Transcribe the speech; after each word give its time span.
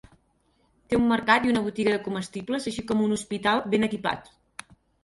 Té 0.93 0.99
un 1.01 1.05
mercat 1.11 1.45
i 1.49 1.53
una 1.53 1.63
botiga 1.67 1.95
de 1.97 2.01
comestibles, 2.09 2.67
així 2.73 2.87
com 2.89 3.05
un 3.11 3.17
hospital 3.21 3.67
ben 3.77 3.91
equipat. 3.93 4.37